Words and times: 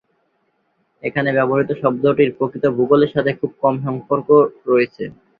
এখানে 1.03 1.29
ব্যবহৃত 1.37 1.69
শব্দটির 1.81 2.35
প্রকৃত 2.37 2.65
ভূগোলের 2.77 3.13
সাথে 3.15 3.31
খুব 3.39 3.51
কম 3.61 3.75
সম্পর্ক 3.85 4.27
রয়েছে। 4.67 5.03